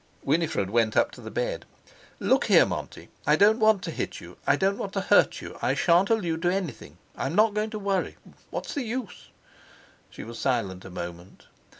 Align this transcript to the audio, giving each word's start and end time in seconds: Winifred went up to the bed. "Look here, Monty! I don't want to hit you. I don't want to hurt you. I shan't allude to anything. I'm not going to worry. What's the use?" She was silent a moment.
Winifred 0.23 0.71
went 0.71 0.97
up 0.97 1.11
to 1.11 1.21
the 1.21 1.29
bed. 1.29 1.63
"Look 2.19 2.45
here, 2.45 2.65
Monty! 2.65 3.09
I 3.27 3.35
don't 3.35 3.59
want 3.59 3.83
to 3.83 3.91
hit 3.91 4.19
you. 4.19 4.35
I 4.47 4.55
don't 4.55 4.79
want 4.79 4.93
to 4.93 5.01
hurt 5.01 5.41
you. 5.41 5.59
I 5.61 5.75
shan't 5.75 6.09
allude 6.09 6.41
to 6.41 6.49
anything. 6.51 6.97
I'm 7.15 7.35
not 7.35 7.53
going 7.53 7.69
to 7.69 7.77
worry. 7.77 8.17
What's 8.49 8.73
the 8.73 8.81
use?" 8.81 9.27
She 10.09 10.23
was 10.23 10.39
silent 10.39 10.85
a 10.85 10.89
moment. 10.89 11.45